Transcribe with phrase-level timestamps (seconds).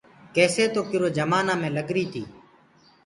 [0.35, 2.29] ڪيسي تو ڪِرو جمآنآ مين لَگريٚ تيٚ۔